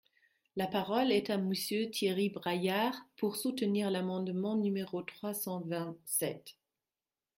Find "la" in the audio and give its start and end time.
0.55-0.65